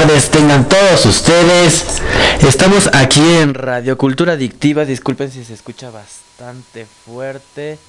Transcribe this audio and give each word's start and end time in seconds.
Tardes, 0.00 0.30
tengan 0.30 0.68
todos 0.68 1.06
ustedes. 1.06 2.00
Estamos 2.46 2.88
aquí 2.92 3.20
en 3.20 3.52
Radio 3.52 3.98
Cultura 3.98 4.34
Adictiva. 4.34 4.84
Disculpen 4.84 5.28
si 5.28 5.44
se 5.44 5.54
escucha 5.54 5.90
bastante 5.90 6.86
fuerte. 6.86 7.80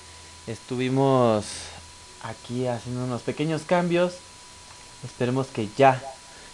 Estuvimos 0.48 1.46
aquí 2.24 2.66
haciendo 2.66 3.04
unos 3.04 3.22
pequeños 3.22 3.62
cambios. 3.62 4.14
Esperemos 5.04 5.48
que 5.48 5.68
ya 5.78 6.02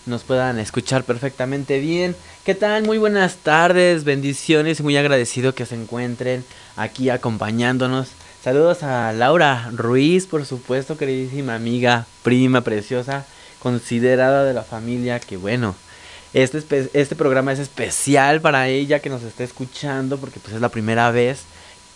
nos 0.05 0.23
puedan 0.23 0.59
escuchar 0.59 1.05
perfectamente 1.05 1.79
bien. 1.79 2.17
¿Qué 2.43 2.53
tal? 2.53 2.83
Muy 2.83 2.97
buenas 2.97 3.37
tardes, 3.37 4.03
bendiciones 4.03 4.81
muy 4.81 4.97
agradecido 4.97 5.55
que 5.55 5.65
se 5.65 5.75
encuentren 5.75 6.43
aquí 6.75 7.09
acompañándonos. 7.09 8.09
Saludos 8.43 8.83
a 8.83 9.13
Laura 9.13 9.71
Ruiz, 9.73 10.25
por 10.25 10.45
supuesto, 10.45 10.97
queridísima 10.97 11.55
amiga, 11.55 12.07
prima 12.23 12.59
preciosa, 12.59 13.25
considerada 13.65 14.43
de 14.43 14.53
la 14.53 14.61
familia, 14.61 15.19
que 15.19 15.37
bueno, 15.37 15.73
este, 16.35 16.87
este 16.93 17.15
programa 17.15 17.51
es 17.51 17.57
especial 17.57 18.39
para 18.39 18.67
ella 18.67 18.99
que 18.99 19.09
nos 19.09 19.23
está 19.23 19.43
escuchando 19.43 20.19
porque 20.19 20.39
pues 20.39 20.53
es 20.53 20.61
la 20.61 20.69
primera 20.69 21.09
vez 21.09 21.45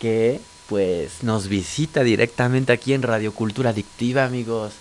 que 0.00 0.40
pues 0.68 1.22
nos 1.22 1.46
visita 1.46 2.02
directamente 2.02 2.72
aquí 2.72 2.92
en 2.92 3.02
Radio 3.02 3.32
Cultura 3.32 3.70
Adictiva, 3.70 4.24
amigos. 4.24 4.72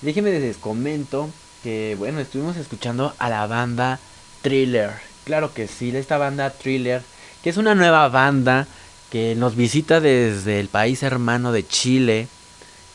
Déjenme 0.00 0.30
les 0.30 0.56
comento 0.56 1.28
que 1.62 1.94
bueno, 1.98 2.20
estuvimos 2.20 2.56
escuchando 2.56 3.12
a 3.18 3.28
la 3.28 3.46
banda 3.46 4.00
Thriller. 4.40 4.92
Claro 5.24 5.52
que 5.52 5.68
sí, 5.68 5.94
esta 5.94 6.16
banda 6.16 6.48
Thriller, 6.48 7.02
que 7.42 7.50
es 7.50 7.58
una 7.58 7.74
nueva 7.74 8.08
banda 8.08 8.66
que 9.10 9.34
nos 9.34 9.56
visita 9.56 10.00
desde 10.00 10.58
el 10.58 10.68
país 10.68 11.02
hermano 11.02 11.52
de 11.52 11.66
Chile. 11.66 12.28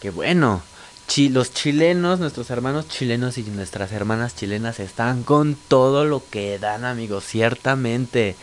Que 0.02 0.10
bueno, 0.10 0.64
los 1.30 1.54
chilenos, 1.54 2.20
nuestros 2.20 2.50
hermanos 2.50 2.90
chilenos 2.90 3.38
y 3.38 3.44
nuestras 3.44 3.92
hermanas 3.94 4.36
chilenas 4.36 4.80
están 4.80 5.24
con 5.24 5.56
todo 5.56 6.04
lo 6.04 6.22
que 6.30 6.60
dan, 6.60 6.84
amigos, 6.84 7.24
ciertamente. 7.24 8.36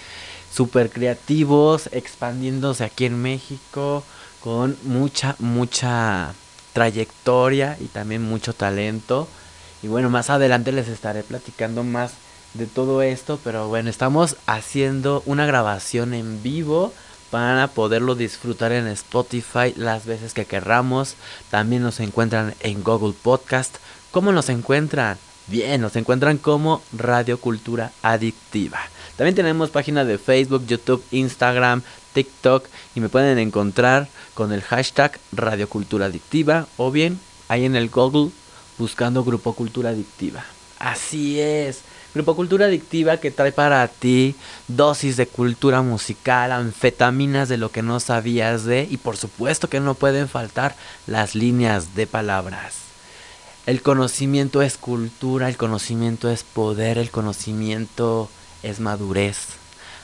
Súper 0.50 0.90
creativos, 0.90 1.88
expandiéndose 1.92 2.84
aquí 2.84 3.06
en 3.06 3.20
México, 3.20 4.04
con 4.40 4.76
mucha, 4.84 5.36
mucha 5.38 6.34
trayectoria 6.72 7.76
y 7.80 7.86
también 7.86 8.22
mucho 8.22 8.54
talento. 8.54 9.28
Y 9.82 9.88
bueno, 9.88 10.08
más 10.08 10.30
adelante 10.30 10.72
les 10.72 10.88
estaré 10.88 11.22
platicando 11.22 11.84
más 11.84 12.12
de 12.54 12.66
todo 12.66 13.02
esto, 13.02 13.38
pero 13.42 13.68
bueno, 13.68 13.90
estamos 13.90 14.36
haciendo 14.46 15.22
una 15.26 15.46
grabación 15.46 16.14
en 16.14 16.42
vivo 16.42 16.92
para 17.32 17.68
poderlo 17.68 18.14
disfrutar 18.14 18.72
en 18.72 18.86
Spotify 18.88 19.72
las 19.74 20.04
veces 20.04 20.34
que 20.34 20.44
querramos. 20.44 21.16
También 21.50 21.82
nos 21.82 21.98
encuentran 21.98 22.54
en 22.60 22.84
Google 22.84 23.14
Podcast. 23.20 23.76
¿Cómo 24.10 24.32
nos 24.32 24.50
encuentran? 24.50 25.16
Bien, 25.46 25.80
nos 25.80 25.96
encuentran 25.96 26.36
como 26.36 26.82
Radio 26.92 27.40
Cultura 27.40 27.90
Adictiva. 28.02 28.80
También 29.16 29.34
tenemos 29.34 29.70
páginas 29.70 30.06
de 30.06 30.18
Facebook, 30.18 30.66
YouTube, 30.66 31.02
Instagram, 31.10 31.80
TikTok 32.12 32.66
y 32.94 33.00
me 33.00 33.08
pueden 33.08 33.38
encontrar 33.38 34.08
con 34.34 34.52
el 34.52 34.60
hashtag 34.60 35.18
Radio 35.32 35.70
Cultura 35.70 36.06
Adictiva 36.06 36.66
o 36.76 36.90
bien 36.90 37.18
ahí 37.48 37.64
en 37.64 37.76
el 37.76 37.88
Google 37.88 38.30
buscando 38.76 39.24
Grupo 39.24 39.54
Cultura 39.54 39.88
Adictiva. 39.88 40.44
Así 40.78 41.40
es. 41.40 41.80
Grupo 42.14 42.36
Cultura 42.36 42.66
Adictiva 42.66 43.16
que 43.16 43.30
trae 43.30 43.52
para 43.52 43.88
ti 43.88 44.34
dosis 44.68 45.16
de 45.16 45.26
cultura 45.26 45.80
musical, 45.80 46.52
anfetaminas 46.52 47.48
de 47.48 47.56
lo 47.56 47.70
que 47.70 47.80
no 47.80 48.00
sabías 48.00 48.64
de 48.64 48.86
y 48.90 48.98
por 48.98 49.16
supuesto 49.16 49.70
que 49.70 49.80
no 49.80 49.94
pueden 49.94 50.28
faltar 50.28 50.76
las 51.06 51.34
líneas 51.34 51.94
de 51.94 52.06
palabras. 52.06 52.74
El 53.64 53.80
conocimiento 53.80 54.60
es 54.60 54.76
cultura, 54.76 55.48
el 55.48 55.56
conocimiento 55.56 56.28
es 56.28 56.42
poder, 56.42 56.98
el 56.98 57.10
conocimiento 57.10 58.28
es 58.62 58.78
madurez. 58.78 59.38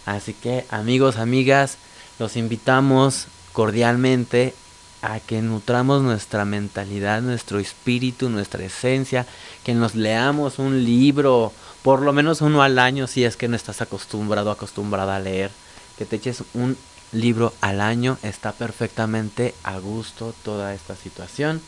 Así 0.07 0.33
que 0.33 0.65
amigos, 0.71 1.19
amigas, 1.19 1.77
los 2.19 2.37
invitamos 2.37 3.27
cordialmente 3.53 4.55
a 5.03 5.21
que 5.21 5.43
nutramos 5.43 6.03
nuestra 6.03 6.45
mentalidad, 6.45 7.23
nuestro 7.23 7.59
espíritu, 7.59 8.29
nuestra 8.29 8.65
esencia, 8.65 9.27
que 9.65 9.75
nos 9.75 9.95
leamos 9.95 10.59
un 10.59 10.85
libro, 10.85 11.53
por 11.89 12.03
lo 12.03 12.13
menos 12.13 12.43
uno 12.43 12.63
al 12.63 12.79
año 12.79 13.07
si 13.07 13.25
es 13.25 13.39
que 13.39 13.49
no 13.49 13.57
estás 13.57 13.81
acostumbrado, 13.81 14.51
acostumbrada 14.51 15.17
a 15.17 15.21
leer, 15.21 15.51
que 15.97 16.05
te 16.05 16.17
eches 16.17 16.45
un 16.53 16.77
libro 17.13 17.55
al 17.63 17.81
año, 17.81 18.19
está 18.23 18.53
perfectamente 18.53 19.55
a 19.63 19.79
gusto 19.79 20.35
toda 20.45 20.75
esta 20.75 20.95
situación. 20.95 21.63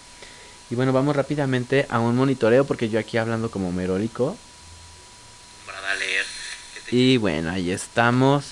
Y 0.69 0.75
bueno, 0.75 0.93
vamos 0.93 1.17
rápidamente 1.17 1.87
a 1.89 2.01
un 2.01 2.17
monitoreo 2.17 2.67
porque 2.67 2.91
yo 2.91 3.01
aquí 3.01 3.17
hablando 3.17 3.51
como 3.51 3.73
merólico. 3.73 4.37
Y 6.91 7.17
bueno, 7.17 7.53
ahí 7.53 7.71
estamos. 7.71 8.45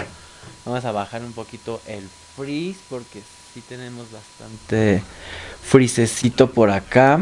Vamos 0.64 0.86
a 0.86 0.92
bajar 0.92 1.22
un 1.22 1.34
poquito 1.34 1.82
el 1.86 2.08
freeze 2.34 2.80
porque 2.88 3.20
tenemos 3.68 4.06
bastante 4.10 5.02
frisecito 5.62 6.50
por 6.50 6.70
acá. 6.70 7.20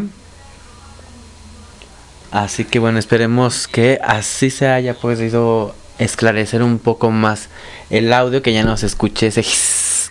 Así 2.36 2.66
que 2.66 2.78
bueno, 2.78 2.98
esperemos 2.98 3.66
que 3.66 3.98
así 4.04 4.50
se 4.50 4.69
haya 4.69 4.92
podido 4.92 5.74
esclarecer 5.98 6.62
un 6.62 6.78
poco 6.78 7.10
más 7.10 7.48
el 7.88 8.12
audio, 8.12 8.42
que 8.42 8.52
ya 8.52 8.62
no 8.62 8.76
se 8.76 8.88
ese 8.88 9.42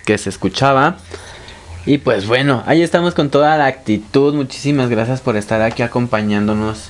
que 0.06 0.18
se 0.18 0.30
escuchaba. 0.32 0.98
Y 1.86 2.00
pues 2.00 2.26
bueno, 2.26 2.64
ahí 2.66 2.82
estamos 2.82 3.14
con 3.14 3.30
toda 3.30 3.56
la 3.58 3.68
actitud. 3.68 4.34
Muchísimas 4.34 4.90
gracias 4.90 5.22
por 5.22 5.38
estar 5.38 5.62
aquí 5.62 5.84
acompañándonos. 5.84 6.90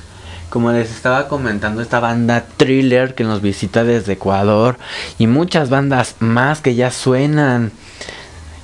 Como 0.49 0.71
les 0.71 0.89
estaba 0.89 1.27
comentando, 1.27 1.81
esta 1.81 1.99
banda 1.99 2.45
Thriller 2.55 3.13
que 3.13 3.25
nos 3.25 3.41
visita 3.41 3.83
desde 3.83 4.13
Ecuador 4.13 4.77
y 5.17 5.27
muchas 5.27 5.69
bandas 5.69 6.15
más 6.19 6.61
que 6.61 6.75
ya 6.75 6.91
suenan. 6.91 7.73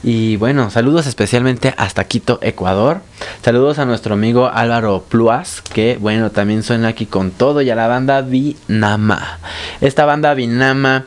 Y 0.03 0.35
bueno, 0.37 0.71
saludos 0.71 1.05
especialmente 1.05 1.75
hasta 1.77 2.05
Quito, 2.05 2.39
Ecuador. 2.41 3.01
Saludos 3.43 3.77
a 3.77 3.85
nuestro 3.85 4.15
amigo 4.15 4.49
Álvaro 4.51 5.05
Pluas, 5.07 5.61
que 5.61 5.97
bueno, 5.99 6.31
también 6.31 6.63
suena 6.63 6.87
aquí 6.87 7.05
con 7.05 7.29
todo. 7.29 7.61
Y 7.61 7.69
a 7.69 7.75
la 7.75 7.87
banda 7.87 8.21
Vinama. 8.21 9.39
Esta 9.79 10.05
banda 10.05 10.33
Vinama, 10.33 11.05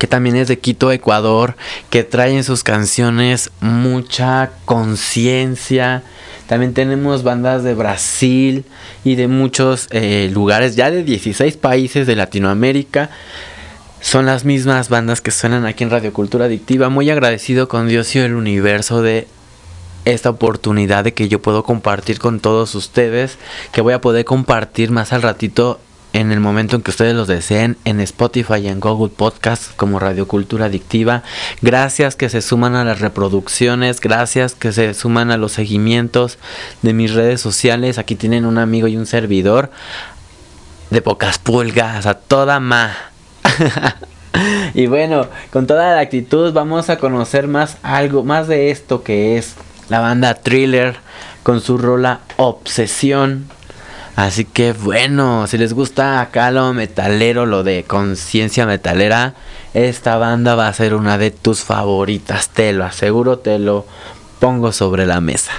que 0.00 0.08
también 0.08 0.34
es 0.34 0.48
de 0.48 0.58
Quito, 0.58 0.90
Ecuador, 0.90 1.54
que 1.88 2.02
trae 2.02 2.34
en 2.34 2.42
sus 2.42 2.64
canciones 2.64 3.52
mucha 3.60 4.50
conciencia. 4.64 6.02
También 6.48 6.74
tenemos 6.74 7.22
bandas 7.22 7.62
de 7.62 7.74
Brasil 7.74 8.64
y 9.04 9.14
de 9.14 9.28
muchos 9.28 9.86
eh, 9.92 10.30
lugares, 10.32 10.74
ya 10.74 10.90
de 10.90 11.04
16 11.04 11.56
países 11.58 12.08
de 12.08 12.16
Latinoamérica 12.16 13.10
son 14.04 14.26
las 14.26 14.44
mismas 14.44 14.90
bandas 14.90 15.22
que 15.22 15.30
suenan 15.30 15.64
aquí 15.64 15.82
en 15.82 15.88
Radio 15.88 16.12
Cultura 16.12 16.44
Adictiva. 16.44 16.90
Muy 16.90 17.08
agradecido 17.08 17.68
con 17.68 17.88
Dios 17.88 18.14
y 18.14 18.18
el 18.18 18.34
universo 18.34 19.00
de 19.00 19.26
esta 20.04 20.28
oportunidad 20.28 21.04
de 21.04 21.14
que 21.14 21.30
yo 21.30 21.40
puedo 21.40 21.64
compartir 21.64 22.18
con 22.18 22.38
todos 22.38 22.74
ustedes, 22.74 23.38
que 23.72 23.80
voy 23.80 23.94
a 23.94 24.02
poder 24.02 24.26
compartir 24.26 24.90
más 24.90 25.14
al 25.14 25.22
ratito 25.22 25.80
en 26.12 26.32
el 26.32 26.40
momento 26.40 26.76
en 26.76 26.82
que 26.82 26.90
ustedes 26.90 27.14
los 27.14 27.28
deseen 27.28 27.78
en 27.86 27.98
Spotify 28.00 28.56
y 28.58 28.68
en 28.68 28.78
Google 28.78 29.08
Podcast 29.08 29.74
como 29.74 29.98
Radio 29.98 30.28
Cultura 30.28 30.66
Adictiva. 30.66 31.22
Gracias 31.62 32.14
que 32.14 32.28
se 32.28 32.42
suman 32.42 32.74
a 32.74 32.84
las 32.84 33.00
reproducciones, 33.00 34.02
gracias 34.02 34.54
que 34.54 34.72
se 34.72 34.92
suman 34.92 35.30
a 35.30 35.38
los 35.38 35.52
seguimientos 35.52 36.36
de 36.82 36.92
mis 36.92 37.14
redes 37.14 37.40
sociales. 37.40 37.96
Aquí 37.96 38.16
tienen 38.16 38.44
un 38.44 38.58
amigo 38.58 38.86
y 38.86 38.98
un 38.98 39.06
servidor 39.06 39.70
de 40.90 41.00
pocas 41.00 41.38
pulgas, 41.38 42.04
a 42.04 42.12
toda 42.12 42.60
ma. 42.60 43.13
y 44.74 44.86
bueno, 44.86 45.26
con 45.50 45.66
toda 45.66 45.94
la 45.94 46.00
actitud 46.00 46.52
vamos 46.52 46.90
a 46.90 46.98
conocer 46.98 47.48
más 47.48 47.76
algo, 47.82 48.24
más 48.24 48.48
de 48.48 48.70
esto 48.70 49.02
que 49.02 49.38
es 49.38 49.54
la 49.88 50.00
banda 50.00 50.34
Thriller 50.34 50.96
con 51.42 51.60
su 51.60 51.78
rola 51.78 52.20
Obsesión. 52.36 53.46
Así 54.16 54.44
que 54.44 54.72
bueno, 54.72 55.46
si 55.48 55.58
les 55.58 55.72
gusta 55.72 56.20
acá 56.20 56.50
lo 56.50 56.72
metalero, 56.72 57.46
lo 57.46 57.64
de 57.64 57.84
conciencia 57.84 58.64
metalera, 58.64 59.34
esta 59.74 60.16
banda 60.18 60.54
va 60.54 60.68
a 60.68 60.72
ser 60.72 60.94
una 60.94 61.18
de 61.18 61.32
tus 61.32 61.62
favoritas, 61.62 62.48
te 62.48 62.72
lo 62.72 62.84
aseguro, 62.84 63.38
te 63.38 63.58
lo 63.58 63.86
pongo 64.38 64.70
sobre 64.70 65.04
la 65.04 65.20
mesa. 65.20 65.52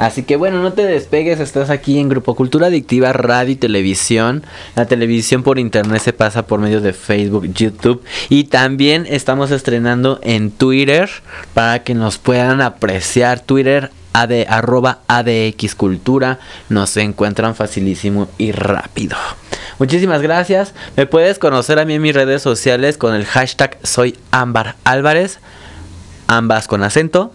Así 0.00 0.22
que 0.22 0.36
bueno, 0.36 0.62
no 0.62 0.72
te 0.72 0.86
despegues, 0.86 1.40
estás 1.40 1.68
aquí 1.68 1.98
en 1.98 2.08
Grupo 2.08 2.34
Cultura 2.34 2.68
Adictiva, 2.68 3.12
radio 3.12 3.52
y 3.52 3.56
televisión. 3.56 4.42
La 4.74 4.86
televisión 4.86 5.42
por 5.42 5.58
internet 5.58 6.00
se 6.00 6.14
pasa 6.14 6.46
por 6.46 6.58
medio 6.58 6.80
de 6.80 6.94
Facebook, 6.94 7.52
YouTube 7.52 8.02
y 8.30 8.44
también 8.44 9.06
estamos 9.06 9.50
estrenando 9.50 10.18
en 10.22 10.52
Twitter 10.52 11.10
para 11.52 11.82
que 11.82 11.94
nos 11.94 12.16
puedan 12.16 12.62
apreciar. 12.62 13.40
Twitter 13.40 13.90
AD, 14.14 14.46
arroba 14.48 15.00
Cultura. 15.76 16.38
Nos 16.70 16.96
encuentran 16.96 17.54
facilísimo 17.54 18.30
y 18.38 18.52
rápido. 18.52 19.18
Muchísimas 19.78 20.22
gracias. 20.22 20.72
Me 20.96 21.04
puedes 21.04 21.38
conocer 21.38 21.78
a 21.78 21.84
mí 21.84 21.92
en 21.92 22.00
mis 22.00 22.14
redes 22.14 22.40
sociales 22.40 22.96
con 22.96 23.14
el 23.14 23.26
hashtag 23.26 23.76
soy 23.82 24.16
Ámbar 24.30 24.76
Álvarez. 24.84 25.40
Ambas 26.26 26.68
con 26.68 26.82
acento. 26.82 27.34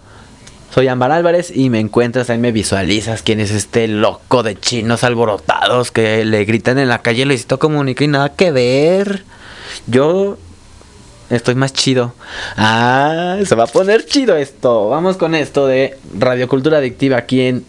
Soy 0.76 0.90
Ámbar 0.90 1.14
Álvarez 1.14 1.56
y 1.56 1.70
me 1.70 1.80
encuentras 1.80 2.30
ahí, 2.30 2.38
me 2.38 2.52
visualizas 2.52 3.22
quién 3.22 3.40
es 3.40 3.50
este 3.52 3.88
loco 3.88 4.44
de 4.44 4.60
chinos 4.60 5.06
alborotados 5.06 5.90
que 5.90 6.26
le 6.26 6.44
gritan 6.44 6.78
en 6.80 6.90
la 6.90 7.02
calle 7.02 7.24
Luisito 7.24 7.60
Comunica 7.60 8.04
y 8.04 8.10
nada 8.10 8.34
que 8.36 8.52
ver. 8.52 9.24
Yo 9.88 10.38
estoy 11.30 11.56
más 11.56 11.72
chido. 11.72 12.14
Ah, 12.58 13.38
se 13.46 13.56
va 13.56 13.64
a 13.64 13.68
poner 13.68 14.06
chido 14.06 14.36
esto. 14.36 14.90
Vamos 14.90 15.16
con 15.16 15.34
esto 15.34 15.66
de 15.66 15.98
Radiocultura 16.20 16.80
Adictiva 16.80 17.16
aquí 17.16 17.44
en... 17.44 17.64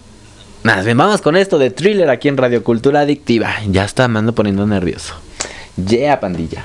Más 0.64 0.84
bien, 0.84 0.98
vamos 0.98 1.22
con 1.22 1.36
esto 1.36 1.58
de 1.58 1.70
thriller 1.70 2.10
aquí 2.10 2.26
en 2.26 2.36
Radiocultura 2.36 3.02
Adictiva. 3.02 3.54
Ya 3.68 3.84
está, 3.84 4.08
me 4.08 4.18
ando 4.18 4.34
poniendo 4.34 4.66
nervioso. 4.66 5.14
Yeah, 5.76 6.18
pandilla. 6.18 6.64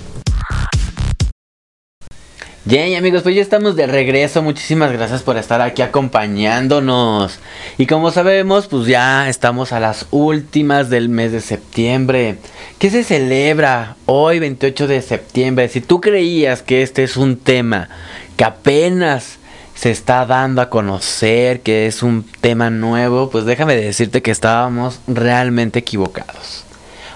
Bien 2.63 2.95
amigos, 2.95 3.23
pues 3.23 3.33
ya 3.33 3.41
estamos 3.41 3.75
de 3.75 3.87
regreso. 3.87 4.43
Muchísimas 4.43 4.91
gracias 4.91 5.23
por 5.23 5.35
estar 5.35 5.61
aquí 5.61 5.81
acompañándonos. 5.81 7.39
Y 7.79 7.87
como 7.87 8.11
sabemos, 8.11 8.67
pues 8.67 8.85
ya 8.85 9.27
estamos 9.29 9.71
a 9.71 9.79
las 9.79 10.05
últimas 10.11 10.91
del 10.91 11.09
mes 11.09 11.31
de 11.31 11.41
septiembre. 11.41 12.37
¿Qué 12.77 12.91
se 12.91 13.03
celebra 13.03 13.95
hoy 14.05 14.37
28 14.37 14.85
de 14.85 15.01
septiembre? 15.01 15.69
Si 15.69 15.81
tú 15.81 16.01
creías 16.01 16.61
que 16.61 16.83
este 16.83 17.01
es 17.01 17.17
un 17.17 17.37
tema 17.37 17.89
que 18.37 18.43
apenas 18.43 19.39
se 19.73 19.89
está 19.89 20.27
dando 20.27 20.61
a 20.61 20.69
conocer, 20.69 21.61
que 21.61 21.87
es 21.87 22.03
un 22.03 22.23
tema 22.41 22.69
nuevo, 22.69 23.31
pues 23.31 23.45
déjame 23.45 23.75
decirte 23.75 24.21
que 24.21 24.29
estábamos 24.29 24.99
realmente 25.07 25.79
equivocados. 25.79 26.63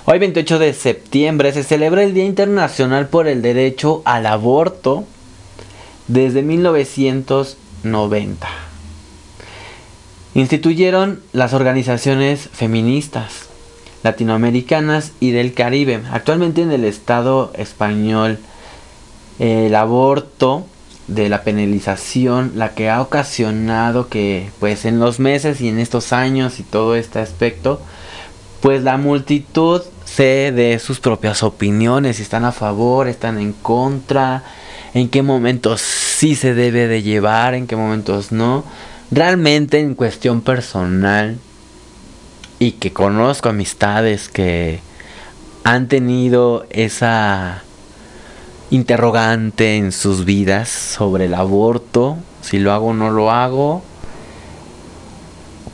Hoy 0.06 0.18
28 0.18 0.58
de 0.58 0.74
septiembre 0.74 1.52
se 1.54 1.64
celebra 1.64 2.02
el 2.02 2.16
Día 2.16 2.25
Internacional 2.25 3.10
por 3.10 3.28
el 3.28 3.44
Derecho 3.44 4.02
al 4.06 4.25
Aborto 4.25 5.06
desde 6.08 6.42
1990. 6.42 8.48
Instituyeron 10.34 11.22
las 11.32 11.54
organizaciones 11.54 12.50
feministas 12.52 13.50
latinoamericanas 14.04 15.12
y 15.20 15.32
del 15.32 15.54
Caribe. 15.54 16.02
Actualmente 16.12 16.62
en 16.62 16.72
el 16.72 16.86
Estado 16.86 17.52
español 17.56 18.40
el 19.40 19.76
aborto 19.76 20.66
de 21.08 21.30
la 21.30 21.44
penalización 21.44 22.54
la 22.56 22.74
que 22.74 22.90
ha 22.90 23.02
ocasionado 23.02 24.10
que 24.10 24.50
pues 24.60 24.86
en 24.86 25.00
los 25.00 25.20
meses 25.20 25.62
y 25.62 25.70
en 25.70 25.80
estos 25.80 26.14
años 26.14 26.60
y 26.60 26.64
todo 26.64 26.96
este 26.96 27.20
aspecto 27.20 27.80
pues 28.62 28.84
la 28.84 28.98
multitud 28.98 29.82
se 30.06 30.52
dé 30.52 30.80
sus 30.80 31.00
propias 31.00 31.44
opiniones, 31.44 32.18
si 32.18 32.24
están 32.24 32.46
a 32.46 32.52
favor, 32.52 33.08
están 33.08 33.38
en 33.38 33.54
contra, 33.54 34.44
en 34.96 35.10
qué 35.10 35.22
momentos 35.22 35.82
sí 35.82 36.36
se 36.36 36.54
debe 36.54 36.88
de 36.88 37.04
llevar, 37.04 37.54
en 37.54 37.68
qué 37.68 37.75
momentos 37.75 38.32
no. 38.32 38.64
Realmente 39.12 39.80
en 39.82 39.94
cuestión 39.94 40.40
personal 40.42 41.38
y 42.60 42.72
que 42.72 42.94
conozco 42.94 43.50
amistades 43.50 44.30
que 44.30 44.80
han 45.66 45.90
tenido 45.90 46.66
esa 46.70 47.62
interrogante 48.72 49.75
en 49.75 49.92
sus 49.92 50.24
vidas 50.24 50.70
sobre 50.70 51.25
el 51.25 51.34
aborto, 51.34 52.18
si 52.42 52.58
lo 52.58 52.72
hago 52.72 52.88
o 52.88 52.94
no 52.94 53.12
lo 53.12 53.32
hago. 53.32 53.84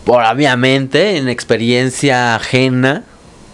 Por, 0.03 0.23
obviamente, 0.23 1.17
en 1.17 1.29
experiencia 1.29 2.33
ajena, 2.33 3.03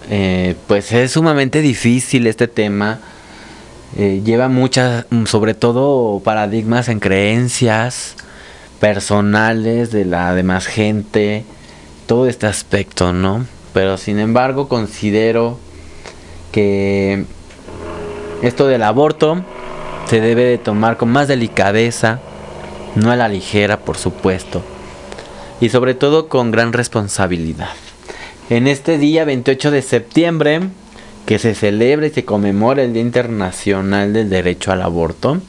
eh, 0.09 0.55
pues 0.67 0.93
es 0.93 1.11
sumamente 1.11 1.59
difícil 1.59 2.25
este 2.25 2.47
tema 2.47 3.01
eh, 3.99 4.21
lleva 4.23 4.47
muchas, 4.47 5.07
mm, 5.09 5.25
sobre 5.25 5.55
todo 5.55 6.21
paradigmas 6.23 6.87
en 6.87 6.99
creencias 6.99 8.15
personales 8.79 9.91
de 9.91 10.05
la 10.05 10.35
demás 10.35 10.67
gente, 10.67 11.43
todo 12.05 12.27
este 12.27 12.45
aspecto, 12.45 13.11
¿no? 13.11 13.47
Pero 13.73 13.97
sin 13.97 14.19
embargo 14.19 14.67
considero 14.67 15.57
que 16.51 17.25
esto 18.43 18.67
del 18.67 18.83
aborto 18.83 19.43
se 20.05 20.21
debe 20.21 20.43
de 20.43 20.59
tomar 20.59 20.97
con 20.97 21.09
más 21.09 21.27
delicadeza, 21.27 22.19
no 22.93 23.09
a 23.09 23.15
la 23.15 23.27
ligera, 23.27 23.79
por 23.79 23.97
supuesto, 23.97 24.61
y 25.59 25.69
sobre 25.69 25.95
todo 25.95 26.29
con 26.29 26.51
gran 26.51 26.71
responsabilidad. 26.71 27.69
En 28.51 28.67
este 28.67 28.99
día 28.99 29.25
28 29.25 29.71
de 29.71 29.81
septiembre 29.81 30.61
que 31.27 31.39
se 31.39 31.53
celebra 31.53 32.07
y 32.07 32.09
se 32.09 32.23
conmemora 32.23 32.81
el 32.81 32.93
Día 32.93 33.01
Internacional 33.01 34.13
del 34.13 34.29
Derecho 34.29 34.71
al 34.71 34.81
Aborto, 34.81 35.41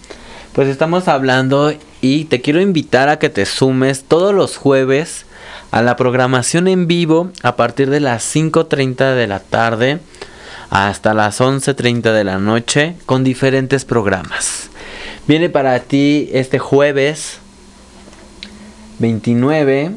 pues 0.53 0.67
estamos 0.67 1.07
hablando 1.07 1.73
y 2.01 2.25
te 2.25 2.41
quiero 2.41 2.61
invitar 2.61 3.09
a 3.09 3.21
que 3.21 3.29
te 3.29 3.47
sumes 3.47 4.03
todos 4.03 4.35
los 4.35 4.57
jueves 4.57 5.25
a 5.71 5.81
la 5.83 5.95
programación 5.95 6.67
en 6.67 6.89
vivo 6.89 7.31
a 7.45 7.55
partir 7.55 7.91
de 7.91 8.01
las 8.01 8.35
5.30 8.35 9.15
de 9.15 9.29
la 9.29 9.39
tarde 9.39 10.01
hasta 10.69 11.15
las 11.15 11.41
11.30 11.41 12.13
de 12.13 12.25
la 12.25 12.39
noche 12.39 12.97
con 13.07 13.23
diferentes 13.23 13.85
programas. 13.85 14.71
Viene 15.29 15.49
para 15.49 15.79
ti 15.79 16.29
este 16.33 16.59
jueves 16.59 17.39
29 18.99 19.93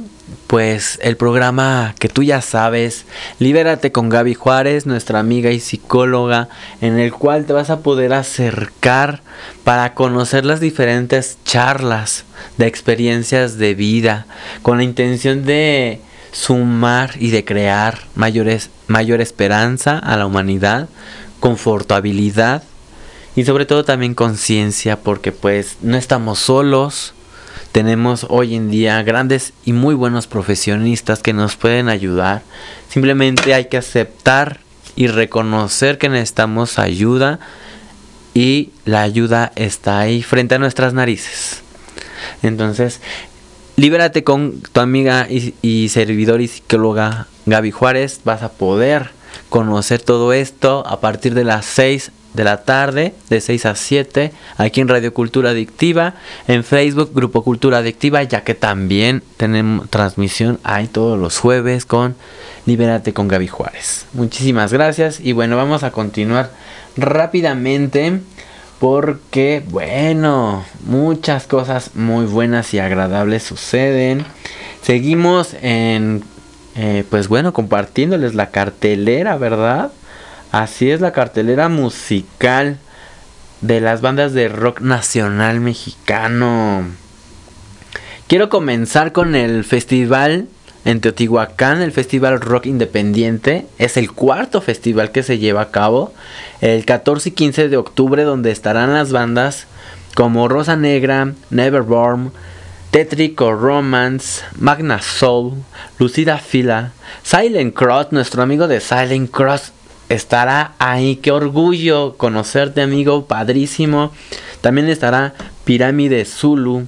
pues 0.51 0.99
el 1.01 1.15
programa 1.15 1.95
que 1.97 2.09
tú 2.09 2.23
ya 2.23 2.41
sabes, 2.41 3.05
Libérate 3.39 3.93
con 3.93 4.09
Gaby 4.09 4.33
Juárez, 4.33 4.85
nuestra 4.85 5.17
amiga 5.17 5.51
y 5.51 5.61
psicóloga, 5.61 6.49
en 6.81 6.99
el 6.99 7.13
cual 7.13 7.45
te 7.45 7.53
vas 7.53 7.69
a 7.69 7.79
poder 7.79 8.11
acercar 8.11 9.21
para 9.63 9.93
conocer 9.93 10.43
las 10.43 10.59
diferentes 10.59 11.37
charlas 11.45 12.25
de 12.57 12.67
experiencias 12.67 13.57
de 13.57 13.75
vida, 13.75 14.25
con 14.61 14.79
la 14.79 14.83
intención 14.83 15.45
de 15.45 16.01
sumar 16.33 17.11
y 17.17 17.29
de 17.29 17.45
crear 17.45 17.99
mayores, 18.15 18.71
mayor 18.87 19.21
esperanza 19.21 19.97
a 19.99 20.17
la 20.17 20.25
humanidad, 20.25 20.89
confortabilidad 21.39 22.63
y 23.37 23.45
sobre 23.45 23.65
todo 23.65 23.85
también 23.85 24.15
conciencia, 24.15 24.99
porque 24.99 25.31
pues 25.31 25.77
no 25.81 25.95
estamos 25.95 26.39
solos, 26.39 27.13
tenemos 27.71 28.25
hoy 28.29 28.55
en 28.55 28.69
día 28.69 29.01
grandes 29.03 29.53
y 29.65 29.73
muy 29.73 29.95
buenos 29.95 30.27
profesionistas 30.27 31.21
que 31.23 31.33
nos 31.33 31.55
pueden 31.55 31.87
ayudar. 31.89 32.41
Simplemente 32.89 33.53
hay 33.53 33.65
que 33.65 33.77
aceptar 33.77 34.59
y 34.95 35.07
reconocer 35.07 35.97
que 35.97 36.09
necesitamos 36.09 36.79
ayuda 36.79 37.39
y 38.33 38.71
la 38.85 39.01
ayuda 39.01 39.51
está 39.55 39.99
ahí 39.99 40.21
frente 40.21 40.55
a 40.55 40.59
nuestras 40.59 40.93
narices. 40.93 41.61
Entonces, 42.43 42.99
libérate 43.77 44.23
con 44.23 44.61
tu 44.61 44.79
amiga 44.81 45.27
y, 45.29 45.53
y 45.61 45.89
servidor 45.89 46.41
y 46.41 46.47
psicóloga 46.47 47.27
Gaby 47.45 47.71
Juárez. 47.71 48.21
Vas 48.25 48.43
a 48.43 48.51
poder 48.51 49.11
conocer 49.49 50.01
todo 50.01 50.33
esto 50.33 50.85
a 50.85 50.99
partir 50.99 51.33
de 51.33 51.45
las 51.45 51.65
6 51.65 52.11
de 52.33 52.43
la 52.43 52.63
tarde, 52.63 53.13
de 53.29 53.41
6 53.41 53.65
a 53.65 53.75
7, 53.75 54.31
aquí 54.57 54.81
en 54.81 54.87
Radio 54.87 55.13
Cultura 55.13 55.51
Adictiva, 55.51 56.15
en 56.47 56.63
Facebook, 56.63 57.11
Grupo 57.13 57.43
Cultura 57.43 57.79
Adictiva, 57.79 58.23
ya 58.23 58.43
que 58.43 58.55
también 58.55 59.23
tenemos 59.37 59.89
transmisión 59.89 60.59
ahí 60.63 60.87
todos 60.87 61.19
los 61.19 61.37
jueves 61.37 61.85
con 61.85 62.15
Libérate 62.65 63.13
con 63.13 63.27
Gaby 63.27 63.47
Juárez. 63.47 64.05
Muchísimas 64.13 64.71
gracias 64.71 65.19
y 65.19 65.33
bueno, 65.33 65.57
vamos 65.57 65.83
a 65.83 65.91
continuar 65.91 66.51
rápidamente 66.95 68.19
porque, 68.79 69.63
bueno, 69.69 70.65
muchas 70.85 71.45
cosas 71.45 71.91
muy 71.95 72.25
buenas 72.25 72.73
y 72.73 72.79
agradables 72.79 73.43
suceden. 73.43 74.25
Seguimos 74.81 75.55
en, 75.61 76.23
eh, 76.75 77.03
pues 77.09 77.27
bueno, 77.27 77.53
compartiéndoles 77.53 78.33
la 78.33 78.49
cartelera, 78.49 79.37
¿verdad? 79.37 79.91
Así 80.51 80.91
es 80.91 80.99
la 80.99 81.13
cartelera 81.13 81.69
musical 81.69 82.77
de 83.61 83.79
las 83.79 84.01
bandas 84.01 84.33
de 84.33 84.49
rock 84.49 84.81
nacional 84.81 85.61
mexicano. 85.61 86.87
Quiero 88.27 88.49
comenzar 88.49 89.13
con 89.13 89.35
el 89.35 89.63
festival 89.63 90.47
en 90.83 90.99
Teotihuacán, 90.99 91.81
el 91.81 91.93
Festival 91.93 92.41
Rock 92.41 92.65
Independiente. 92.65 93.65
Es 93.77 93.95
el 93.95 94.11
cuarto 94.11 94.61
festival 94.61 95.11
que 95.11 95.23
se 95.23 95.37
lleva 95.37 95.61
a 95.61 95.71
cabo. 95.71 96.13
El 96.59 96.85
14 96.85 97.29
y 97.29 97.31
15 97.31 97.69
de 97.69 97.77
octubre 97.77 98.23
donde 98.23 98.51
estarán 98.51 98.93
las 98.93 99.11
bandas 99.11 99.67
como 100.15 100.49
Rosa 100.49 100.75
Negra, 100.75 101.33
Neverborn, 101.49 102.33
Tetrico 102.89 103.53
Romance, 103.53 104.43
Magna 104.59 105.01
Soul, 105.01 105.63
Lucida 105.97 106.39
Fila, 106.39 106.91
Silent 107.23 107.73
Cross, 107.73 108.07
nuestro 108.11 108.43
amigo 108.43 108.67
de 108.67 108.81
Silent 108.81 109.31
Cross 109.31 109.71
estará 110.13 110.73
ahí. 110.79 111.17
Qué 111.17 111.31
orgullo 111.31 112.15
conocerte, 112.17 112.81
amigo. 112.81 113.25
Padrísimo. 113.25 114.11
También 114.61 114.89
estará 114.89 115.33
Pirámide 115.63 116.25
Zulu. 116.25 116.87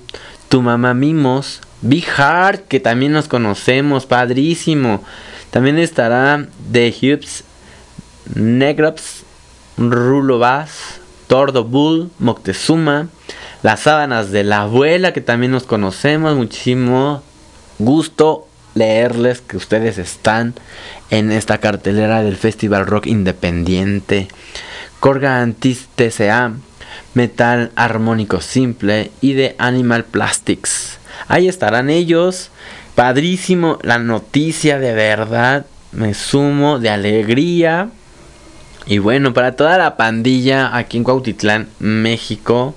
Tu 0.50 0.62
mamá 0.62 0.94
Mimos. 0.94 1.62
Big 1.82 2.06
Heart, 2.06 2.68
que 2.68 2.80
también 2.80 3.12
nos 3.12 3.28
conocemos. 3.28 4.06
Padrísimo. 4.06 5.04
También 5.52 5.80
estará 5.80 6.48
The 6.72 6.94
Hubs. 7.02 7.44
Negrops. 8.36 9.24
Rulo 9.78 10.40
Bass. 10.40 11.00
Tordo 11.28 11.64
Bull. 11.64 12.12
Moctezuma. 12.20 13.08
Las 13.64 13.82
sábanas 13.82 14.32
de 14.32 14.44
la 14.44 14.64
abuela, 14.64 15.14
que 15.14 15.22
también 15.22 15.52
nos 15.52 15.64
conocemos. 15.64 16.36
Muchísimo 16.36 17.24
gusto 17.80 18.48
leerles 18.76 19.42
que 19.42 19.58
ustedes 19.58 19.98
están 19.98 20.54
en 21.14 21.32
esta 21.32 21.60
cartelera 21.60 22.24
del 22.24 22.36
Festival 22.36 22.88
Rock 22.88 23.06
Independiente. 23.06 24.28
Corga 25.00 25.42
Antis 25.42 25.88
TCA, 25.96 26.54
Metal 27.14 27.72
Armónico 27.76 28.42
Simple 28.42 29.12
y 29.22 29.34
de 29.34 29.56
Animal 29.60 30.06
Plastics. 30.06 30.98
Ahí 31.28 31.48
estarán 31.48 31.92
ellos. 31.92 32.50
Padrísimo 32.96 33.78
la 33.84 34.00
noticia 34.00 34.80
de 34.80 34.94
verdad. 34.94 35.68
Me 35.92 36.16
sumo 36.16 36.80
de 36.80 36.90
alegría. 36.90 37.90
Y 38.88 38.98
bueno, 38.98 39.36
para 39.36 39.56
toda 39.56 39.78
la 39.78 39.96
pandilla 39.98 40.76
aquí 40.76 40.98
en 40.98 41.04
Cuautitlán, 41.04 41.70
México, 41.78 42.74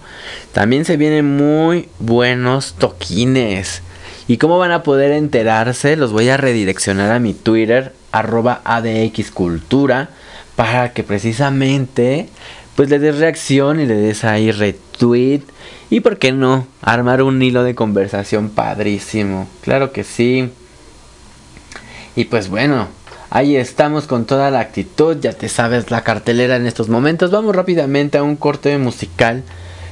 también 0.53 0.85
se 0.85 0.99
vienen 0.99 1.25
muy 1.25 1.89
buenos 2.01 2.75
toquines. 2.75 3.81
¿Y 4.29 4.37
cómo 4.37 4.59
van 4.59 4.73
a 4.73 4.83
poder 4.83 5.13
enterarse? 5.13 5.97
Los 5.97 6.13
voy 6.13 6.29
a 6.29 6.37
redireccionar 6.37 7.13
a 7.13 7.19
mi 7.19 7.33
Twitter, 7.33 7.95
arroba 8.19 8.61
ADXcultura, 8.65 10.11
para 10.57 10.93
que 10.93 11.03
precisamente 11.03 12.29
pues 12.77 12.91
le 12.91 12.99
des 12.99 13.19
reacción 13.19 13.81
y 13.81 13.87
le 13.87 13.95
des 13.95 14.25
ahí 14.25 14.53
retweet. 14.53 15.43
Y 15.91 16.01
por 16.01 16.19
qué 16.19 16.33
no, 16.33 16.67
armar 16.83 17.23
un 17.23 17.43
hilo 17.43 17.65
de 17.65 17.75
conversación 17.75 18.51
padrísimo. 18.51 19.49
Claro 19.63 19.93
que 19.93 20.05
sí. 20.05 20.51
Y 22.15 22.27
pues 22.27 22.49
bueno, 22.49 22.89
ahí 23.31 23.57
estamos 23.57 24.07
con 24.07 24.27
toda 24.27 24.51
la 24.51 24.61
actitud. 24.61 25.17
Ya 25.21 25.33
te 25.33 25.49
sabes 25.49 25.91
la 25.91 26.05
cartelera 26.05 26.57
en 26.57 26.67
estos 26.67 26.89
momentos. 26.89 27.31
Vamos 27.31 27.57
rápidamente 27.57 28.19
a 28.19 28.23
un 28.23 28.37
corte 28.37 28.77
musical. 28.79 29.43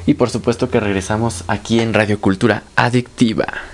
Y 0.07 0.15
por 0.15 0.29
supuesto 0.29 0.71
que 0.71 0.81
regresamos 0.81 1.45
aquí 1.49 1.81
en 1.81 1.95
Radio 1.95 2.21
Cultura 2.21 2.65
Adictiva. 2.77 3.74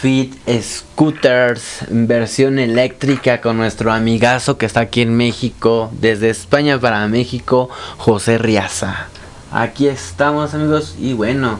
Fit 0.00 0.34
Scooters 0.46 1.86
versión 1.88 2.58
eléctrica 2.58 3.40
con 3.40 3.56
nuestro 3.56 3.92
amigazo 3.92 4.58
que 4.58 4.66
está 4.66 4.80
aquí 4.80 5.00
en 5.00 5.16
México, 5.16 5.90
desde 6.00 6.28
España 6.28 6.78
para 6.78 7.06
México, 7.08 7.70
José 7.96 8.36
Riaza. 8.36 9.08
Aquí 9.50 9.88
estamos 9.88 10.52
amigos 10.52 10.96
y 11.00 11.14
bueno, 11.14 11.58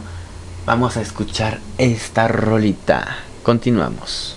vamos 0.65 0.97
a 0.97 1.01
escuchar 1.01 1.59
esta 1.79 2.27
rolita. 2.27 3.17
Continuamos. 3.41 4.36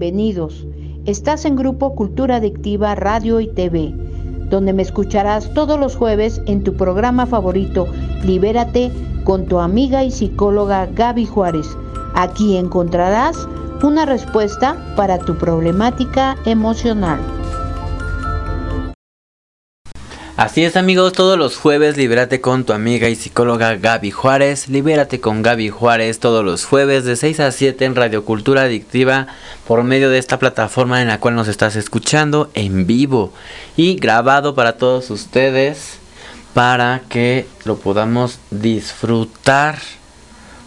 Bienvenidos. 0.00 0.66
Estás 1.04 1.44
en 1.44 1.56
Grupo 1.56 1.94
Cultura 1.94 2.36
Adictiva 2.36 2.94
Radio 2.94 3.38
y 3.38 3.48
TV, 3.48 3.92
donde 4.48 4.72
me 4.72 4.80
escucharás 4.80 5.52
todos 5.52 5.78
los 5.78 5.94
jueves 5.94 6.40
en 6.46 6.64
tu 6.64 6.74
programa 6.74 7.26
favorito, 7.26 7.86
Libérate, 8.24 8.90
con 9.24 9.44
tu 9.44 9.58
amiga 9.58 10.02
y 10.02 10.10
psicóloga 10.10 10.86
Gaby 10.86 11.26
Juárez. 11.26 11.76
Aquí 12.14 12.56
encontrarás 12.56 13.46
una 13.82 14.06
respuesta 14.06 14.74
para 14.96 15.18
tu 15.18 15.36
problemática 15.36 16.34
emocional. 16.46 17.20
Así 20.40 20.64
es 20.64 20.74
amigos, 20.76 21.12
todos 21.12 21.36
los 21.36 21.58
jueves 21.58 21.98
libérate 21.98 22.40
con 22.40 22.64
tu 22.64 22.72
amiga 22.72 23.10
y 23.10 23.14
psicóloga 23.14 23.76
Gaby 23.76 24.10
Juárez. 24.10 24.68
Libérate 24.68 25.20
con 25.20 25.42
Gaby 25.42 25.68
Juárez 25.68 26.18
todos 26.18 26.42
los 26.42 26.64
jueves 26.64 27.04
de 27.04 27.16
6 27.16 27.40
a 27.40 27.52
7 27.52 27.84
en 27.84 27.94
Radio 27.94 28.24
Cultura 28.24 28.62
Adictiva 28.62 29.26
por 29.66 29.84
medio 29.84 30.08
de 30.08 30.16
esta 30.16 30.38
plataforma 30.38 31.02
en 31.02 31.08
la 31.08 31.20
cual 31.20 31.34
nos 31.34 31.46
estás 31.46 31.76
escuchando 31.76 32.50
en 32.54 32.86
vivo 32.86 33.34
y 33.76 33.96
grabado 33.96 34.54
para 34.54 34.78
todos 34.78 35.10
ustedes 35.10 35.98
para 36.54 37.02
que 37.10 37.46
lo 37.66 37.76
podamos 37.76 38.38
disfrutar 38.50 39.76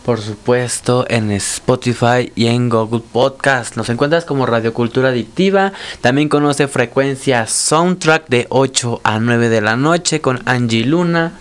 por 0.06 0.20
supuesto 0.20 1.06
en 1.10 1.32
Spotify 1.32 2.32
y 2.36 2.48
en 2.48 2.70
Google 2.70 3.02
Podcast. 3.12 3.78
Nos 3.78 3.90
encuentras 3.90 4.26
como 4.26 4.46
Radio 4.46 4.74
Cultura 4.74 5.10
Adictiva. 5.10 5.72
También 6.02 6.30
conoce 6.30 6.68
frecuencia 6.68 7.48
soundtrack 7.48 8.28
de 8.28 8.48
8 8.50 9.02
a 9.04 9.20
9 9.20 9.50
de 9.50 9.62
la 9.62 9.78
noche 9.78 10.20
con 10.20 10.42
Angie 10.46 10.86
Luna. 10.86 11.34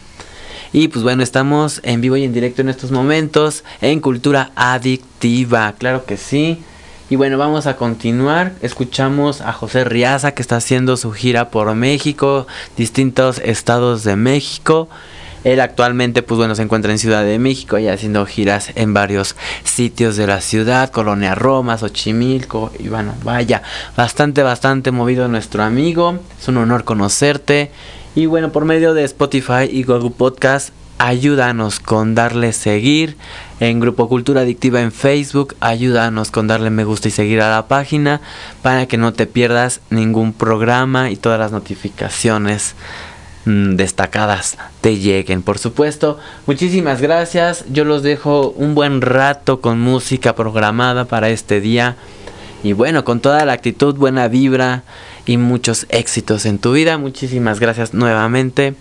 Y 0.73 0.89
pues 0.89 1.03
bueno, 1.03 1.23
estamos 1.23 1.81
en 1.83 2.01
vivo 2.01 2.17
y 2.17 2.25
en 2.25 2.33
directo 2.33 2.63
en 2.63 2.69
estos 2.69 2.93
momentos 2.93 3.65
en 3.81 4.01
Cultura 4.01 4.53
Adictiva. 4.55 5.75
Claro 5.77 6.05
que 6.05 6.17
sí. 6.17 6.63
Y 7.11 7.17
bueno, 7.17 7.37
vamos 7.37 7.67
a 7.67 7.77
continuar. 7.77 8.53
Escuchamos 8.63 9.41
a 9.41 9.53
José 9.53 9.85
Riaza 9.85 10.33
que 10.33 10.41
está 10.41 10.57
haciendo 10.57 10.97
su 10.97 11.13
gira 11.13 11.51
por 11.51 11.75
México, 11.75 12.47
distintos 12.77 13.39
estados 13.45 14.05
de 14.05 14.17
México. 14.17 14.89
Él 15.45 15.61
actualmente, 15.61 16.23
pues 16.23 16.39
bueno, 16.39 16.55
se 16.55 16.63
encuentra 16.63 16.93
en 16.93 16.99
Ciudad 16.99 17.25
de 17.25 17.39
México 17.39 17.79
y 17.79 17.89
haciendo 17.89 18.25
giras 18.27 18.71
en 18.75 18.95
varios 18.95 19.37
sitios 19.65 20.17
de 20.17 20.27
la 20.27 20.41
ciudad, 20.41 20.91
Colonia 20.91 21.35
Roma, 21.35 21.79
Xochimilco, 21.79 22.73
y 22.79 22.89
bueno, 22.89 23.15
vaya, 23.25 23.63
bastante, 23.97 24.43
bastante 24.43 24.91
movido 24.93 25.29
nuestro 25.29 25.63
amigo. 25.63 26.19
Es 26.41 26.49
un 26.49 26.59
honor 26.59 26.85
conocerte. 26.85 27.71
Y 28.15 28.27
bueno, 28.27 28.53
por 28.53 28.65
medio 28.65 28.95
de 28.95 29.05
Spotify 29.05 29.65
y 29.71 29.85
Google 29.85 30.11
Podcast, 30.11 30.71
ayúdanos 30.99 31.81
con 31.81 32.15
darle 32.15 32.53
seguir 32.53 33.17
en 33.59 33.81
Grupo 33.81 34.09
Cultura 34.09 34.43
Adictiva 34.43 34.81
en 34.81 34.93
Facebook, 34.93 35.57
ayúdanos 35.61 36.31
con 36.31 36.47
darle 36.47 36.71
me 36.71 36.85
gusta 36.85 37.09
y 37.09 37.11
seguir 37.11 37.41
a 37.41 37.51
la 37.51 37.67
página 37.67 38.21
para 38.63 38.87
que 38.87 38.99
no 38.99 39.13
te 39.13 39.27
pierdas 39.27 39.81
ningún 39.91 40.33
programa 40.33 41.11
y 41.11 41.17
todas 41.17 41.41
las 41.41 41.51
notificaciones 41.51 42.75
Mm, 43.45 43.75
destacadas 43.75 44.57
te 44.81 44.99
lleguen. 44.99 45.43
Por 45.43 45.59
supuesto, 45.59 46.19
muchísimas 46.47 47.01
gracias. 47.01 47.65
Yo 47.73 47.85
los 47.85 48.03
dejo 48.03 48.51
un 48.51 48.75
buen 48.75 49.01
rato 49.01 49.61
con 49.61 49.81
música 49.81 50.35
programada 50.37 51.07
para 51.07 51.29
este 51.29 51.61
día. 51.61 51.97
Y 52.63 52.73
bueno, 52.73 53.05
con 53.05 53.19
toda 53.21 53.45
la 53.45 53.55
actitud, 53.55 53.97
buena 53.97 54.29
vibra 54.29 54.85
y 55.27 55.39
muchos 55.39 55.87
éxitos 55.89 56.47
en 56.47 56.59
tu 56.59 56.73
vida. 56.73 56.99
Muchísimas 56.99 57.59
gracias 57.59 57.95
nuevamente. 57.95 58.75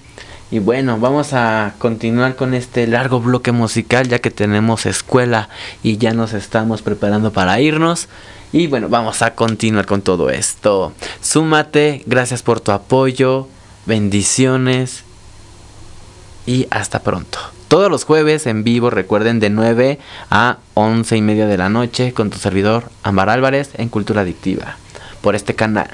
Y 0.52 0.60
bueno, 0.60 1.00
vamos 1.00 1.34
a 1.34 1.74
continuar 1.80 2.36
con 2.36 2.54
este 2.54 2.86
largo 2.86 3.19
bloque 3.19 3.52
musical 3.52 4.10
ya 4.10 4.19
que 4.19 4.30
tenemos 4.30 4.86
escuela 4.86 5.50
y 5.82 5.97
ya 5.97 6.13
nos 6.13 6.34
estamos 6.34 6.84
preparando 6.84 7.32
para 7.32 7.60
irnos. 7.60 8.10
Y 8.54 8.67
bueno, 8.67 8.89
vamos 8.89 9.24
a 9.24 9.34
continuar 9.34 9.88
con 9.88 10.04
todo 10.04 10.30
esto. 10.30 10.93
Súmate, 11.21 12.04
gracias 12.06 12.43
por 12.43 12.60
tu 12.60 12.71
apoyo 12.74 13.47
bendiciones 13.86 15.04
y 16.46 16.67
hasta 16.70 17.00
pronto. 17.00 17.39
Todos 17.67 17.89
los 17.89 18.04
jueves 18.04 18.48
en 18.48 18.63
vivo, 18.63 18.89
recuerden, 18.89 19.39
de 19.39 19.50
9 19.50 20.00
a 20.30 20.58
11 20.74 21.15
y 21.15 21.22
media 21.22 21.48
de 21.48 21.58
la 21.58 21.70
noche 21.70 22.13
con 22.13 22.30
tu 22.30 22.38
servidor 22.38 22.91
Amar 23.04 23.30
Álvarez 23.30 23.70
en 23.76 23.88
Cultura 23.89 24.22
Adictiva 24.22 24.76
por 25.22 25.36
este 25.36 25.56
canal. 25.56 25.89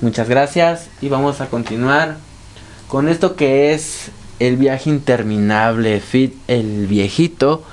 Muchas 0.00 0.28
gracias 0.28 0.88
y 1.00 1.08
vamos 1.08 1.40
a 1.40 1.46
continuar 1.46 2.16
con 2.88 3.08
esto 3.08 3.34
que 3.34 3.74
es 3.74 4.10
el 4.38 4.56
viaje 4.56 4.88
interminable, 4.88 6.00
Fit 6.00 6.34
el 6.48 6.86
viejito 6.86 7.64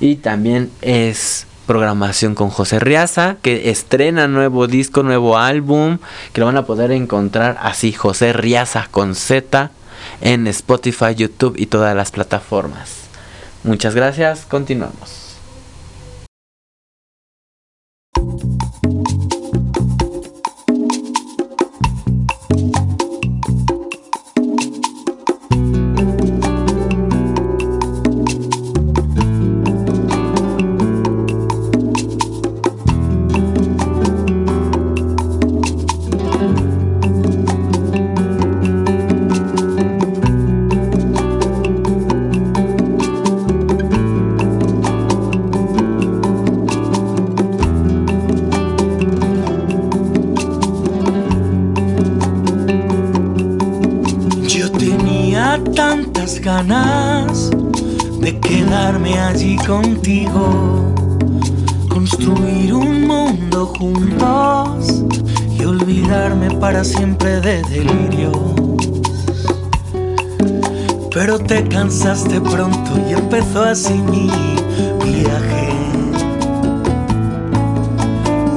y 0.00 0.16
también 0.16 0.70
es 0.80 1.46
programación 1.66 2.34
con 2.34 2.50
José 2.50 2.78
Riaza, 2.78 3.36
que 3.42 3.70
estrena 3.70 4.28
nuevo 4.28 4.66
disco, 4.66 5.02
nuevo 5.02 5.38
álbum, 5.38 5.98
que 6.32 6.40
lo 6.40 6.46
van 6.46 6.56
a 6.56 6.66
poder 6.66 6.90
encontrar 6.90 7.58
así, 7.60 7.92
José 7.92 8.32
Riaza 8.32 8.88
con 8.90 9.14
Z, 9.14 9.70
en 10.20 10.46
Spotify, 10.46 11.14
YouTube 11.14 11.54
y 11.56 11.66
todas 11.66 11.96
las 11.96 12.10
plataformas. 12.10 13.04
Muchas 13.64 13.94
gracias, 13.94 14.44
continuamos. 14.46 15.23
Ganas 56.44 57.50
de 58.20 58.38
quedarme 58.38 59.18
allí 59.18 59.56
contigo, 59.56 60.92
construir 61.88 62.74
un 62.74 63.06
mundo 63.06 63.72
juntos 63.78 65.04
y 65.58 65.64
olvidarme 65.64 66.50
para 66.56 66.84
siempre 66.84 67.40
de 67.40 67.62
delirio. 67.62 68.32
Pero 71.14 71.38
te 71.38 71.66
cansaste 71.66 72.38
pronto 72.42 72.90
y 73.08 73.14
empezó 73.14 73.62
así 73.62 73.94
mi 73.94 74.28
viaje. 75.02 75.70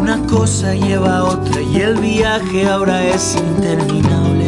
Una 0.01 0.17
cosa 0.27 0.73
lleva 0.73 1.19
a 1.19 1.23
otra 1.23 1.61
y 1.61 1.79
el 1.79 1.95
viaje 1.95 2.67
ahora 2.67 3.01
es 3.05 3.37
interminable 3.37 4.46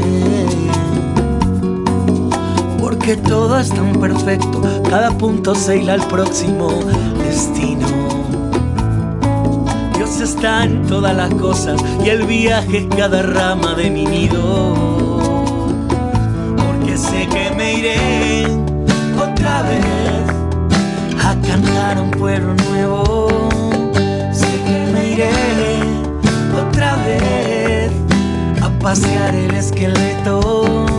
que 3.09 3.17
todo 3.17 3.57
es 3.57 3.69
tan 3.69 3.91
perfecto, 3.93 4.61
cada 4.87 5.09
punto 5.09 5.55
se 5.55 5.77
hila 5.77 5.93
al 5.95 6.07
próximo 6.09 6.69
destino. 7.17 7.87
Dios 9.95 10.21
está 10.21 10.65
en 10.65 10.85
todas 10.85 11.17
las 11.17 11.33
cosas 11.33 11.81
y 12.05 12.09
el 12.09 12.27
viaje 12.27 12.77
es 12.77 12.95
cada 12.95 13.23
rama 13.23 13.73
de 13.73 13.89
mi 13.89 14.05
nido. 14.05 14.75
Porque 16.55 16.95
sé 16.95 17.27
que 17.29 17.49
me 17.57 17.79
iré 17.79 18.45
otra 19.19 19.63
vez 19.63 21.15
a 21.25 21.35
cantar 21.47 21.97
a 21.97 22.01
un 22.03 22.11
pueblo 22.11 22.53
nuevo. 22.69 23.27
Sé 24.31 24.51
que 24.67 24.91
me 24.93 25.13
iré 25.13 25.31
otra 26.55 26.95
vez 26.97 27.91
a 28.61 28.69
pasear 28.77 29.33
el 29.33 29.55
esqueleto 29.55 30.98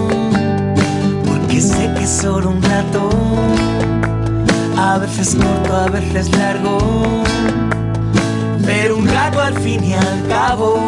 sé 1.60 1.92
que 1.94 2.04
es 2.04 2.10
solo 2.10 2.50
un 2.50 2.62
rato, 2.62 3.10
a 4.78 4.98
veces 4.98 5.36
corto, 5.36 5.76
a 5.76 5.88
veces 5.88 6.34
largo, 6.36 6.78
pero 8.64 8.96
un 8.96 9.06
rato 9.06 9.40
al 9.40 9.54
fin 9.58 9.84
y 9.84 9.92
al 9.92 10.26
cabo, 10.28 10.78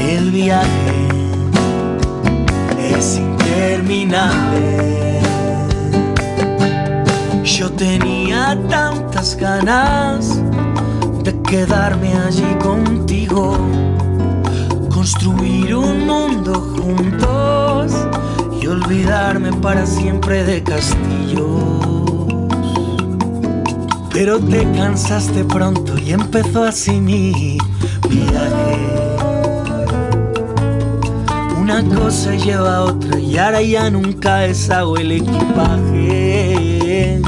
el 0.00 0.32
viaje 0.32 1.08
es 2.90 3.18
interminable. 3.18 5.20
Yo 7.44 7.70
tenía 7.70 8.58
tantas 8.68 9.36
ganas 9.36 10.40
de 11.22 11.40
quedarme 11.42 12.12
allí 12.14 12.56
contigo, 12.60 13.56
construir 14.90 15.76
un 15.76 16.06
mundo 16.06 16.74
juntos 16.76 17.92
olvidarme 18.68 19.52
para 19.54 19.86
siempre 19.86 20.44
de 20.44 20.62
castillos. 20.62 21.46
Pero 24.12 24.38
te 24.38 24.70
cansaste 24.72 25.44
pronto 25.44 25.98
y 25.98 26.12
empezó 26.12 26.64
así 26.64 27.00
mi 27.00 27.58
viaje. 28.08 28.96
Una 31.60 31.82
cosa 31.84 32.34
lleva 32.34 32.76
a 32.76 32.84
otra 32.84 33.18
y 33.18 33.36
ahora 33.36 33.60
ya 33.62 33.90
nunca 33.90 34.36
deshago 34.36 34.96
el 34.96 35.12
equipaje. 35.12 37.20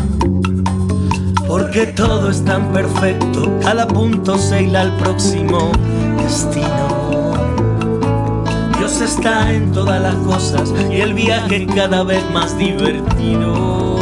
Porque 1.47 1.87
todo 1.89 2.31
es 2.31 2.43
tan 2.45 2.73
perfecto, 2.73 3.53
cada 3.61 3.87
punto 3.87 4.39
se 4.39 4.63
hila 4.63 4.81
al 4.83 4.97
próximo 4.97 5.73
destino. 6.17 6.98
Dios 8.99 9.13
está 9.13 9.53
en 9.53 9.71
todas 9.71 10.03
las 10.03 10.17
cosas 10.17 10.75
y 10.91 11.01
el 11.01 11.15
viaje 11.15 11.69
cada 11.73 12.03
vez 12.03 12.21
más 12.33 12.59
divertido. 12.59 13.97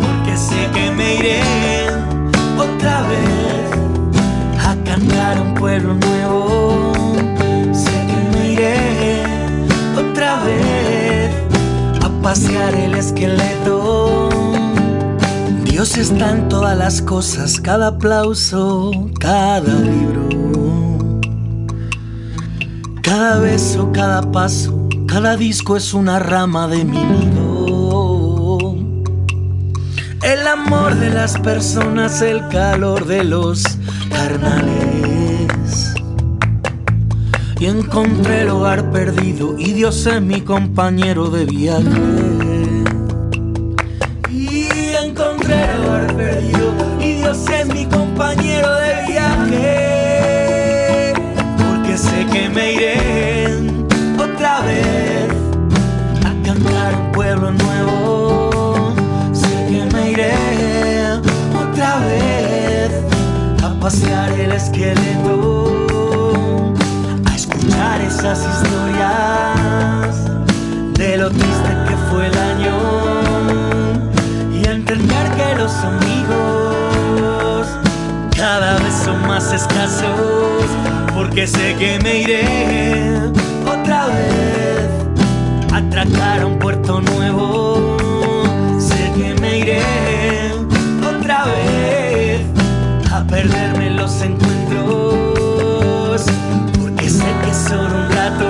Porque 0.00 0.36
sé 0.36 0.68
que 0.74 0.90
me 0.90 1.14
iré 1.14 1.40
otra 2.58 3.02
vez 3.02 4.66
a 4.66 4.74
cantar 4.84 5.38
a 5.38 5.42
un 5.42 5.54
pueblo 5.54 5.94
nuevo. 5.94 6.92
Sé 7.72 7.92
que 8.08 8.36
me 8.36 8.52
iré 8.54 8.74
otra 9.96 10.42
vez 10.42 11.32
a 12.02 12.08
pasear 12.20 12.74
el 12.74 12.96
esqueleto. 12.96 14.28
Dios 15.62 15.96
está 15.98 16.32
en 16.32 16.48
todas 16.48 16.76
las 16.76 17.00
cosas, 17.00 17.60
cada 17.60 17.86
aplauso, 17.88 18.90
cada 19.20 19.72
libro. 19.72 20.71
Cada 23.14 23.40
beso, 23.40 23.92
cada 23.92 24.22
paso, 24.32 24.88
cada 25.06 25.36
disco 25.36 25.76
es 25.76 25.92
una 25.92 26.18
rama 26.18 26.66
de 26.66 26.82
mi 26.82 26.96
nido. 26.96 28.74
El 30.22 30.46
amor 30.46 30.94
de 30.94 31.10
las 31.10 31.38
personas, 31.38 32.22
el 32.22 32.48
calor 32.48 33.04
de 33.04 33.22
los 33.22 33.64
carnales. 34.08 35.92
Y 37.60 37.66
encontré 37.66 38.40
el 38.40 38.48
hogar 38.48 38.90
perdido 38.90 39.58
y 39.58 39.74
Dios 39.74 40.06
es 40.06 40.22
mi 40.22 40.40
compañero 40.40 41.28
de 41.28 41.44
viaje. 41.44 41.84
Y 44.30 44.68
encontré 45.04 45.62
el 45.70 45.84
hogar 45.84 46.16
perdido 46.16 46.61
me 52.54 52.72
iré 52.74 52.96
otra 54.18 54.60
vez 54.60 55.32
a 56.20 56.34
cantar 56.44 56.94
un 56.94 57.10
pueblo 57.12 57.50
nuevo. 57.52 58.94
Sé 59.32 59.48
que 59.68 59.86
me 59.94 60.10
iré 60.10 60.34
otra 61.54 62.00
vez 62.00 62.90
a 63.62 63.72
pasear 63.80 64.32
el 64.32 64.52
esqueleto, 64.52 66.74
a 67.24 67.34
escuchar 67.34 68.02
esas 68.02 68.40
historias 68.40 70.26
de 70.94 71.16
lo 71.16 71.30
triste 71.30 71.70
que 71.88 71.96
fue 72.10 72.26
el 72.26 72.38
año 72.38 72.76
y 74.52 74.66
a 74.66 74.72
entender 74.72 75.30
que 75.36 75.54
los 75.56 75.72
amigos 75.84 77.66
cada 78.36 78.78
vez 78.78 78.94
son 79.04 79.26
más 79.26 79.50
escasos 79.52 80.81
porque 81.22 81.46
sé 81.46 81.76
que 81.78 82.00
me 82.02 82.22
iré 82.22 82.42
otra 83.64 84.06
vez. 84.06 84.90
A 85.72 85.76
atracar 85.76 86.40
a 86.40 86.46
un 86.46 86.58
puerto 86.58 87.00
nuevo 87.00 87.96
sé 88.80 89.12
que 89.16 89.32
me 89.40 89.60
iré 89.60 89.80
otra 91.00 91.44
vez. 91.44 92.40
A 93.12 93.24
perderme 93.24 93.90
los 93.90 94.20
encuentros 94.20 96.24
porque 96.80 97.08
sé 97.08 97.24
que 97.44 97.50
es 97.50 97.56
solo 97.68 98.04
un 98.04 98.10
rato 98.10 98.48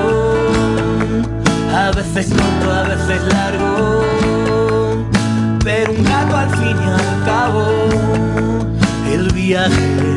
a 1.75 1.91
veces 1.91 2.29
corto, 2.29 2.73
a 2.73 2.85
veces 2.85 3.23
largo. 3.35 4.03
Pero 5.63 5.93
un 5.93 6.05
gato 6.05 6.39
al 6.39 6.49
fin 6.57 6.79
y 6.87 6.89
al 6.89 7.25
cabo 7.27 7.67
el 9.13 9.31
viaje 9.33 10.12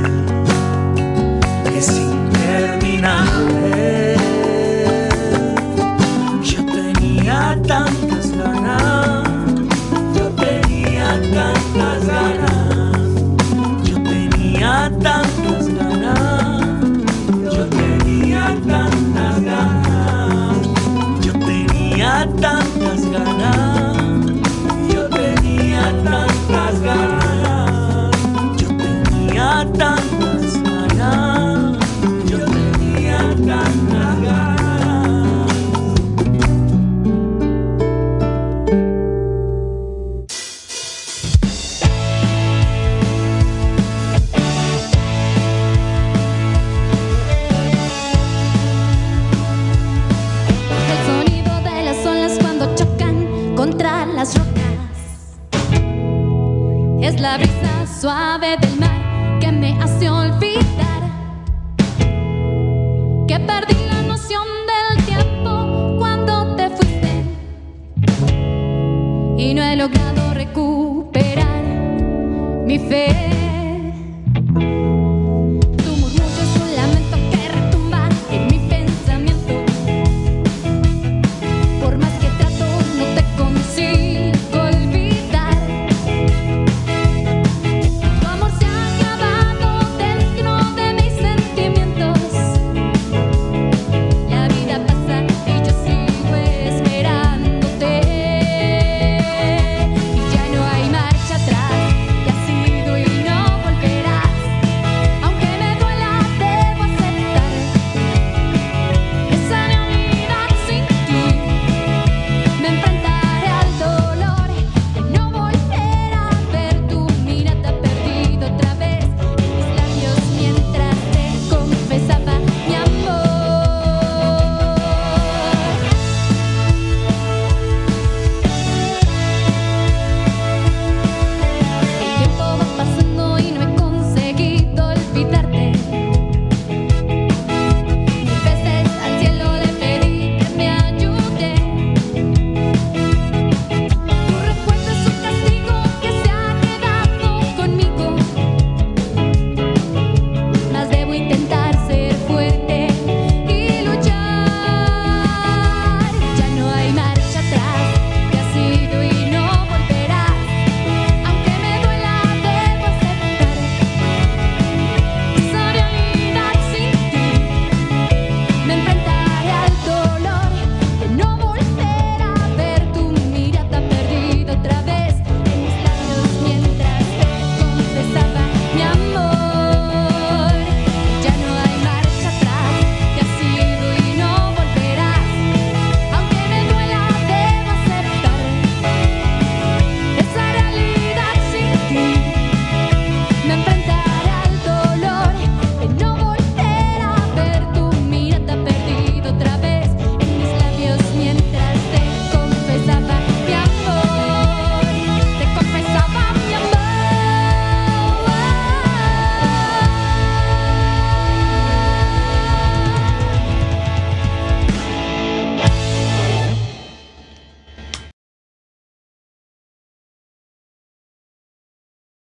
suave 58.05 58.55
del 58.57 58.77
mar 58.77 58.84